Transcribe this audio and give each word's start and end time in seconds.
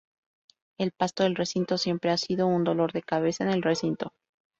El 0.79 0.93
pasto 0.93 1.21
del 1.21 1.35
recinto 1.35 1.77
siempre 1.77 2.09
ha 2.09 2.17
sido 2.17 2.47
un 2.47 2.63
dolor 2.63 2.91
de 2.91 3.03
cabeza 3.03 3.43
en 3.43 3.51
el 3.51 3.61
recinto. 3.61 4.15